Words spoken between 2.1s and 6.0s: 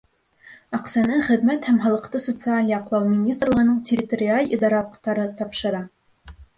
социаль яҡлау министрлығының территориаль идаралыҡтары тапшыра.